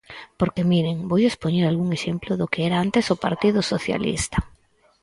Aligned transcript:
Porque, 0.39 0.67
miren, 0.71 0.97
voulles 1.09 1.39
poñer 1.43 1.65
algún 1.67 1.89
exemplo 1.97 2.31
do 2.39 2.49
que 2.51 2.61
era 2.67 2.77
antes 2.85 3.05
o 3.13 3.21
Partido 3.25 3.59
Socialista. 3.71 4.37